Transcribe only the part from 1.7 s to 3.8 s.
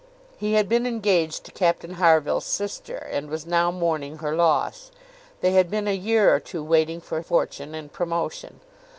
Harville's sister, and was now